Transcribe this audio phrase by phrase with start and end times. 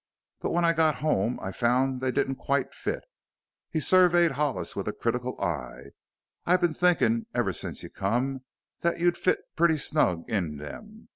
[0.39, 3.03] But when I got home I found they didn't quite fit."
[3.69, 5.91] He surveyed Hollis with a critical eye.
[6.43, 8.41] "I've been thinkin' ever since you come
[8.79, 11.09] that you'd fit pretty snug in them."